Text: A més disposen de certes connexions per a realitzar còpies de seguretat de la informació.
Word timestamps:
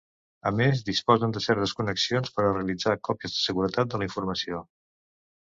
A 0.49 0.51
més 0.59 0.79
disposen 0.85 1.35
de 1.35 1.43
certes 1.47 1.73
connexions 1.81 2.33
per 2.39 2.47
a 2.47 2.49
realitzar 2.57 2.97
còpies 3.09 3.37
de 3.37 3.43
seguretat 3.43 3.93
de 3.93 4.01
la 4.03 4.09
informació. 4.11 4.65